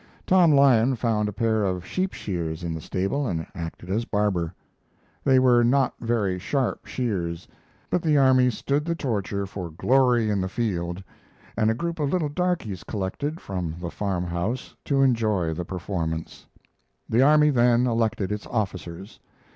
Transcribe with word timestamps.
Tom 0.25 0.51
Lyon 0.51 0.95
found 0.95 1.29
a 1.29 1.31
pair 1.31 1.63
of 1.63 1.85
sheep 1.85 2.11
shears 2.11 2.63
in 2.63 2.73
the 2.73 2.81
stable 2.81 3.27
and 3.27 3.45
acted 3.53 3.91
as 3.91 4.03
barber. 4.03 4.51
They 5.23 5.37
were 5.37 5.63
not 5.63 5.93
very 5.99 6.39
sharp 6.39 6.87
shears, 6.87 7.47
but 7.87 8.01
the 8.01 8.17
army 8.17 8.49
stood 8.49 8.83
the 8.83 8.95
torture 8.95 9.45
for 9.45 9.69
glory 9.69 10.31
in 10.31 10.41
the 10.41 10.49
field, 10.49 11.03
and 11.55 11.69
a 11.69 11.75
group 11.75 11.99
of 11.99 12.09
little 12.09 12.29
darkies 12.29 12.83
collected 12.83 13.39
from 13.39 13.75
the 13.79 13.91
farm 13.91 14.23
house 14.23 14.75
to 14.85 15.03
enjoy 15.03 15.53
the 15.53 15.65
performance. 15.65 16.47
The 17.07 17.21
army 17.21 17.51
then 17.51 17.85
elected 17.85 18.31
its 18.31 18.47
officers. 18.47 19.19